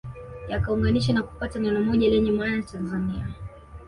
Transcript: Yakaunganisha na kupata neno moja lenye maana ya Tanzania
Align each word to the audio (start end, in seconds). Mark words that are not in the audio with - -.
Yakaunganisha 0.49 1.13
na 1.13 1.23
kupata 1.23 1.59
neno 1.59 1.81
moja 1.81 2.09
lenye 2.09 2.31
maana 2.31 2.55
ya 2.55 2.63
Tanzania 2.63 3.27